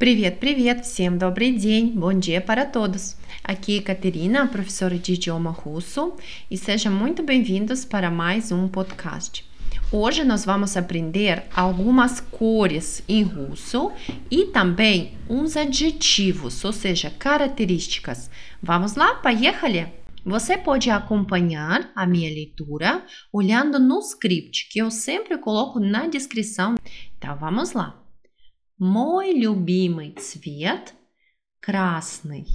Привет, 0.00 0.40
привет, 0.40 0.84
всем 0.84 1.16
добрый 1.16 1.52
день, 1.52 1.92
bom 1.92 2.12
dia 2.12 2.40
para 2.40 2.66
todos. 2.66 3.16
Aqui 3.42 3.78
é 3.78 3.82
Caterina, 3.82 4.46
professora 4.46 4.98
de 4.98 5.14
idioma 5.14 5.50
russo, 5.50 6.14
e 6.50 6.56
sejam 6.58 6.92
muito 6.92 7.22
bem-vindos 7.22 7.84
para 7.84 8.10
mais 8.10 8.52
um 8.52 8.68
podcast. 8.68 9.44
Hoje 9.90 10.24
nós 10.24 10.44
vamos 10.44 10.76
aprender 10.76 11.44
algumas 11.54 12.20
cores 12.20 13.02
em 13.08 13.22
russo 13.22 13.92
e 14.30 14.46
também 14.46 15.16
uns 15.30 15.56
adjetivos, 15.56 16.64
ou 16.64 16.72
seja, 16.72 17.08
características. 17.08 18.30
Vamos 18.62 18.96
lá, 18.96 19.14
поехали? 19.14 19.86
Você 20.26 20.58
pode 20.58 20.90
acompanhar 20.90 21.92
a 21.94 22.04
minha 22.04 22.28
leitura 22.28 23.06
olhando 23.32 23.78
no 23.78 24.00
script 24.00 24.68
que 24.70 24.80
eu 24.80 24.90
sempre 24.90 25.38
coloco 25.38 25.78
na 25.78 26.08
descrição. 26.08 26.74
Então 27.16 27.36
vamos 27.36 27.72
lá. 27.72 28.02
Мой 28.83 29.33
любимый 29.33 30.13
цвет 30.13 30.95
красный. 31.59 32.47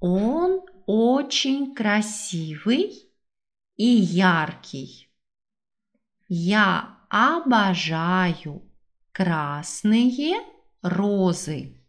Он 0.00 0.60
очень 0.84 1.74
красивый 1.74 3.08
и 3.78 3.86
яркий. 3.86 5.08
Я 6.28 6.98
обожаю 7.08 8.60
красные 9.12 10.34
розы. 10.82 11.80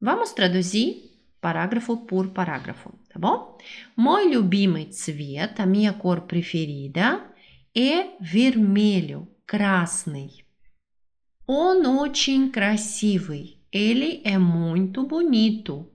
Vamos 0.00 0.32
traduzir 0.32 1.10
parágrafo 1.40 1.96
por 2.06 2.28
parágrafo, 2.28 2.96
tá 3.12 3.18
bom? 3.18 3.58
Мой 3.96 4.32
любимый 4.32 4.92
цвет, 4.92 5.58
a 5.58 5.66
minha 5.66 5.92
cor 5.94 6.28
preferida, 6.28 7.26
é 7.74 8.16
vermelho, 8.20 9.26
красный. 9.44 10.44
Он 11.49 11.85
очень 11.85 12.51
красивый. 12.51 13.57
Ele 13.71 14.21
é 14.23 14.37
muito 14.37 15.05
bonito. 15.05 15.91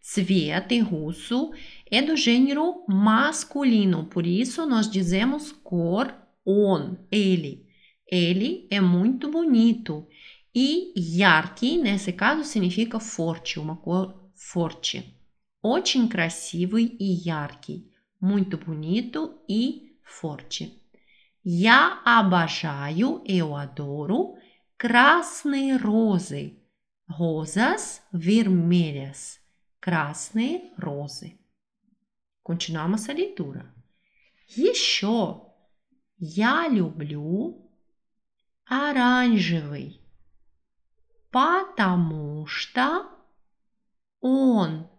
Цвет 0.00 0.70
em 0.70 0.80
russo 0.80 1.52
é 1.90 2.02
do 2.02 2.16
gênero 2.16 2.84
masculino, 2.86 4.04
por 4.04 4.26
isso 4.26 4.66
nós 4.66 4.90
dizemos 4.90 5.50
cor 5.50 6.14
on, 6.46 6.96
ele. 7.10 7.66
Ele 8.06 8.66
é 8.70 8.80
muito 8.80 9.30
bonito. 9.30 10.06
E 10.54 10.92
яркий, 10.94 11.78
nesse 11.78 12.12
caso, 12.12 12.44
significa 12.44 13.00
forte, 13.00 13.58
uma 13.58 13.76
cor 13.76 14.14
forte. 14.34 15.16
Очень 15.62 16.06
красивый 16.06 16.96
и 17.00 17.26
яркий. 17.26 17.90
Muito 18.20 18.58
bonito 18.58 19.38
e 19.48 19.96
forte. 20.02 20.78
Я 21.42 22.02
обожаю, 22.04 23.22
eu 23.26 23.56
adoro 23.56 24.34
Красные 24.79 25.77
розы. 25.77 26.57
Rosas 27.07 28.01
vermelhas. 28.13 29.39
Красные 29.81 30.71
розы. 30.77 31.37
Continuamos 32.43 33.09
a 33.09 33.13
leitura. 33.13 33.71
Еще 34.47 35.41
я 36.17 36.67
люблю 36.69 37.69
оранжевый, 38.65 40.01
потому 41.29 42.45
что 42.47 43.09
он 44.21 44.89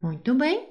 Muito 0.00 0.34
bem. 0.34 0.68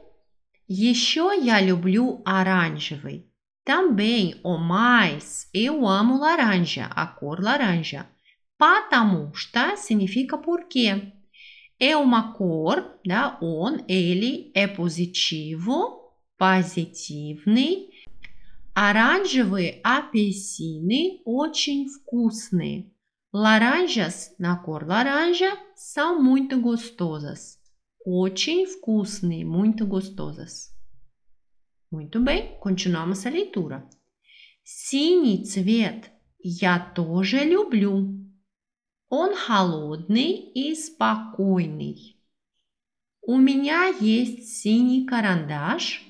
Еще 0.68 1.40
я 1.42 1.62
люблю 1.62 2.22
оранжевый. 2.26 3.28
Também, 3.64 4.40
ou 4.44 4.58
mais, 4.58 5.48
eu 5.53 5.88
amo 5.88 6.18
laranja, 6.18 6.86
a 6.86 7.06
cor 7.06 7.40
laranja. 7.40 8.08
Потому 8.58 9.34
что 9.34 9.75
significa 9.78 10.38
porque. 10.38 11.14
É 11.80 11.96
uma 11.96 12.34
cor, 12.34 13.00
да, 13.06 13.38
он, 13.42 13.86
ele 13.88 14.52
é 14.53 14.68
positivo, 14.68 16.14
позитивный. 16.38 17.90
Оранжевые 18.75 19.80
апельсины 19.84 21.22
очень 21.24 21.88
вкусные. 21.88 22.92
Laranjas 23.31 24.35
na 24.40 24.57
cor 24.57 24.88
laranja 24.88 25.56
são 25.75 26.19
muito 26.19 26.59
gostosas. 26.59 27.59
Очень 28.03 28.66
вкусные, 28.66 29.45
muito 29.45 29.85
gostosas. 29.85 30.75
Muito 31.91 32.19
bem, 32.19 32.57
continuamos 32.59 33.28
a 33.28 33.29
leitura. 33.29 33.88
Синий 34.63 35.44
цвет 35.44 36.12
я 36.39 36.79
тоже 36.79 37.44
люблю. 37.44 38.19
Он 39.09 39.35
холодный 39.35 40.51
и 40.56 40.73
спокойный. 40.73 42.19
У 43.22 43.38
меня 43.38 43.89
есть 44.01 44.59
синий 44.59 45.06
карандаш 45.06 46.03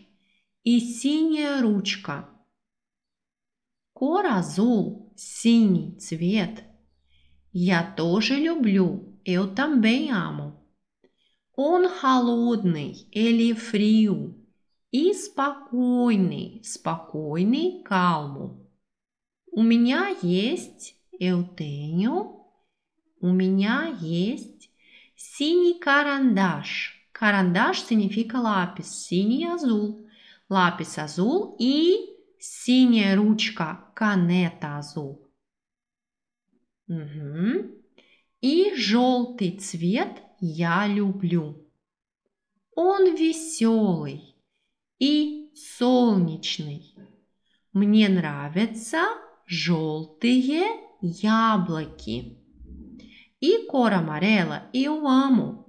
и 0.63 0.79
синяя 0.79 1.61
ручка. 1.61 2.29
Кор 3.91 4.25
azul, 4.25 5.11
синий 5.17 5.97
цвет– 5.97 6.63
Я 7.51 7.83
тоже 7.83 8.35
люблю, 8.35 9.19
eu 9.25 9.53
também 9.55 10.11
amo. 10.11 10.53
Он 11.55 11.89
холодный 11.89 13.07
или 13.11 13.53
фриу 13.53 14.35
и 14.91 15.13
спокойный, 15.13 16.61
спокойный, 16.63 17.83
calmo. 17.83 18.65
У 19.51 19.63
меня 19.63 20.15
есть, 20.21 20.95
eu 21.19 21.43
tenho, 21.43 22.45
у 23.19 23.31
меня 23.31 23.97
есть 23.99 24.69
синий 25.15 25.79
карандаш. 25.79 26.95
Карандаш 27.11 27.81
significa 27.81 28.39
lápis, 28.39 29.07
синий 29.07 29.45
azul. 29.45 30.05
Lápis 30.49 30.97
azul 30.97 31.57
e 31.59 32.15
синяя 32.39 33.15
ручка, 33.15 33.91
caneta 33.93 34.77
azul. 34.77 35.28
Угу. 36.89 37.79
И 38.41 38.73
желтый 38.73 39.57
цвет 39.57 40.23
я 40.39 40.87
люблю. 40.87 41.65
Он 42.75 43.15
веселый 43.15 44.35
и 44.97 45.51
солнечный. 45.53 46.95
Мне 47.73 48.09
nравятся 48.09 49.05
желтые 49.45 50.65
яблоки. 51.01 52.37
E 53.41 53.67
cor 53.67 53.93
amarela 53.93 54.69
eu 54.73 55.07
amo. 55.07 55.65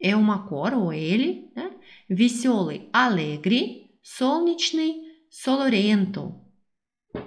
É 0.00 0.14
uma 0.14 0.48
cor, 0.48 0.74
ou 0.74 0.92
ele? 0.92 1.52
Веселый, 2.08 2.88
alegre, 2.92 3.98
солнечный, 4.00 5.26
solorento, 5.28 6.40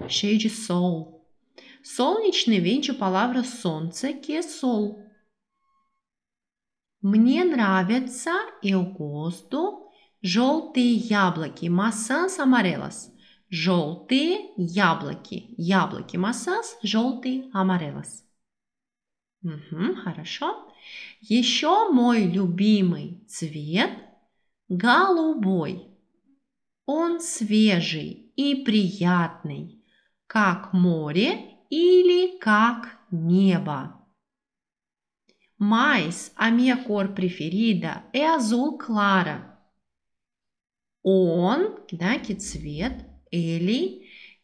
cheio 0.08 0.38
de 0.38 0.50
sol. 0.50 1.21
Солнечный 1.84 2.60
de 2.60 2.94
palavra 2.94 3.44
солнце, 3.44 4.14
é 4.34 4.42
sol. 4.42 5.04
Мне 7.02 7.44
нравятся, 7.44 8.32
eu 8.62 8.86
gosto, 8.86 9.90
желтые 10.22 10.94
яблоки, 10.94 11.66
maçãs 11.68 12.40
amarelas. 12.40 13.12
Желтые 13.50 14.54
яблоки. 14.56 15.54
Яблоки, 15.58 16.16
maçãs, 16.16 16.78
желтые, 16.84 17.50
amarelas. 17.52 18.24
Угу, 19.44 19.96
хорошо. 20.04 20.72
Еще 21.20 21.92
мой 21.92 22.24
любимый 22.28 23.26
цвет 23.28 23.92
голубой. 24.70 25.88
Он 26.86 27.20
свежий 27.20 28.32
и 28.36 28.64
приятный, 28.64 29.84
как 30.28 30.74
море 30.74 31.51
или 31.72 32.38
как 32.38 33.00
небо. 33.10 33.98
Mas 35.58 36.34
a 36.36 36.52
minha 36.52 36.84
cor 36.84 37.14
preferida 37.14 38.04
é 38.12 38.28
azul 38.28 38.78
clara. 38.78 39.58
Он, 41.04 41.78
да, 41.92 42.20
цвет, 42.20 43.08
ele 43.32 44.02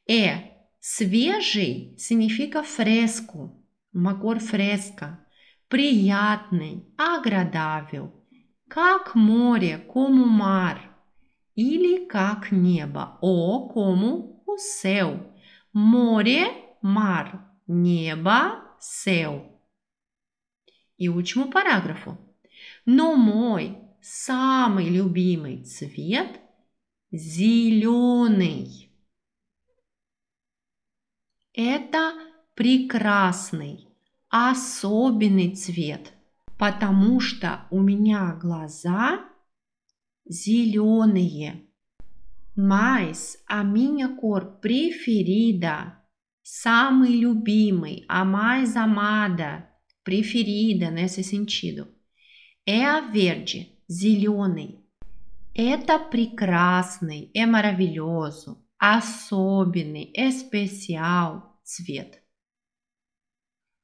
é 0.07 0.55
свежий, 0.79 1.95
significa 1.97 2.63
fresco, 2.63 3.61
uma 3.93 4.19
cor 4.19 4.39
fresca, 4.39 5.19
приятный, 5.67 6.87
agradável, 6.97 8.23
как 8.69 9.15
море, 9.15 9.79
como 9.79 10.25
mar, 10.25 10.97
или 11.55 12.05
как 12.05 12.51
небо, 12.51 13.17
ou 13.21 13.67
como 13.67 14.41
o 14.47 14.57
céu. 14.57 15.33
Море 15.73 16.66
mar, 16.87 17.59
небо, 17.67 18.63
céu. 18.79 19.61
E 20.97 21.09
último 21.09 21.51
parágrafo. 21.51 22.17
Но 22.85 23.15
мой 23.15 23.77
самый 24.01 24.89
любимый 24.89 25.63
цвет 25.63 26.39
зеленый. 27.11 28.91
Это 31.53 32.13
прекрасный, 32.55 33.87
особенный 34.29 35.55
цвет, 35.55 36.13
потому 36.57 37.19
что 37.19 37.67
у 37.69 37.81
меня 37.81 38.33
глаза 38.33 39.27
zeleные. 40.25 41.67
Mas 42.55 43.37
a 43.47 43.63
minha 43.63 44.15
cor 44.15 44.59
preferida, 44.59 45.96
самый 46.46 47.16
любимый, 47.16 48.04
a 48.08 48.24
mais 48.24 48.76
amada, 48.76 49.68
preferida 50.04 50.90
nesse 50.90 51.22
sentido, 51.22 51.88
é 52.66 52.84
a 52.84 53.00
verde, 53.00 53.78
zеленый. 53.90 54.80
Это 55.54 55.98
прекрасный, 55.98 57.30
é 57.34 57.44
maravilhoso, 57.44 58.64
особенный, 58.78 60.12
especial 60.16 61.60
цвет. 61.62 62.22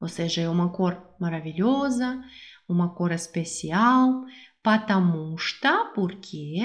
Ou 0.00 0.08
seja, 0.08 0.42
é 0.42 0.48
uma 0.48 0.70
cor 0.70 1.16
maravilhosa, 1.18 2.22
uma 2.68 2.94
cor 2.94 3.12
especial, 3.12 4.24
потому 4.62 5.36
что, 5.36 5.92
porque 5.94 6.62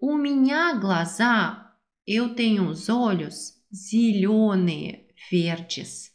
у 0.00 0.16
меня 0.16 0.74
глаза, 0.74 1.74
eu 2.06 2.34
tenho 2.34 2.68
os 2.68 2.88
olhos 2.88 3.54
zеленые, 3.72 5.01
verdes. 5.30 6.12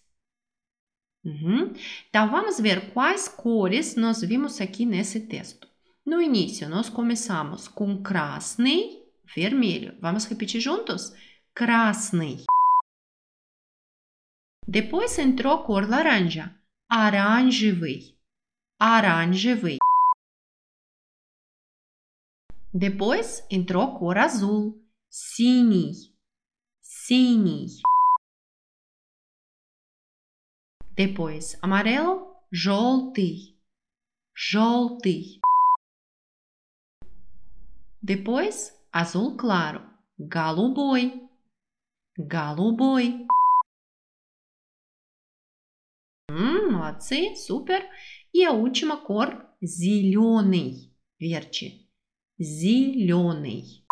Uhum. 1.24 1.74
Então, 2.10 2.30
vamos 2.30 2.60
ver 2.60 2.92
quais 2.94 3.28
cores 3.28 3.96
nós 3.96 4.22
vimos 4.22 4.60
aqui 4.60 4.86
nesse 4.86 5.22
texto. 5.28 5.68
No 6.06 6.22
início, 6.22 6.68
nós 6.68 6.90
começamos 6.90 7.68
com 7.68 8.04
красный, 8.04 9.02
vermelho. 9.34 9.98
Vamos 10.02 10.26
repetir 10.26 10.60
juntos? 10.60 11.14
Красный. 11.54 12.44
Depois 14.68 15.18
entrou 15.18 15.54
a 15.54 15.64
cor 15.64 15.90
laranja, 15.90 16.54
оранжевый, 16.90 18.18
оранжевый. 18.80 19.78
Depois 22.74 23.46
entrou 23.50 23.84
a 23.84 24.00
cor 24.00 24.18
azul, 24.18 24.84
синий, 25.10 25.94
синий. 26.82 27.68
Depois 30.98 31.58
amarelo, 31.62 32.36
желтый, 32.52 33.60
желтый. 34.34 35.40
Depois 38.02 38.74
azul 38.92 39.38
claro, 39.38 39.82
голубой, 40.18 41.30
голубой. 42.18 43.28
Hum, 46.30 46.72
молодцы, 46.72 47.36
супер. 47.36 47.88
E 48.34 48.44
a 48.44 48.52
última 48.52 48.98
cor, 48.98 49.48
зеленый, 49.62 50.92
verde 51.20 51.84
zilhões. 52.42 53.84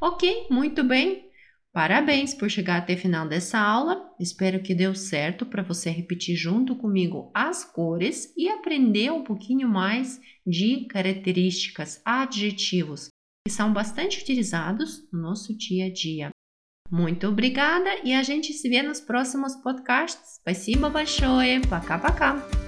Ok, 0.00 0.48
muito 0.50 0.84
bem. 0.84 1.25
Parabéns 1.72 2.34
por 2.34 2.50
chegar 2.50 2.78
até 2.78 2.94
o 2.94 2.98
final 2.98 3.26
dessa 3.26 3.58
aula. 3.58 4.10
Espero 4.20 4.62
que 4.62 4.74
deu 4.74 4.94
certo 4.94 5.46
para 5.46 5.62
você 5.62 5.88
repetir 5.88 6.36
junto 6.36 6.76
comigo 6.76 7.30
as 7.34 7.64
cores 7.64 8.32
e 8.36 8.48
aprender 8.48 9.10
um 9.10 9.24
pouquinho 9.24 9.68
mais 9.68 10.20
de 10.46 10.84
características, 10.86 12.02
adjetivos, 12.04 13.08
que 13.46 13.52
são 13.52 13.72
bastante 13.72 14.20
utilizados 14.20 15.08
no 15.10 15.22
nosso 15.22 15.56
dia 15.56 15.86
a 15.86 15.92
dia. 15.92 16.28
Muito 16.90 17.26
obrigada 17.26 17.88
e 18.04 18.12
a 18.12 18.22
gente 18.22 18.52
se 18.52 18.68
vê 18.68 18.82
nos 18.82 19.00
próximos 19.00 19.56
podcasts. 19.56 20.36
Спасибо 20.42 20.90
большое. 20.90 21.58
Пока-пока. 21.66 22.65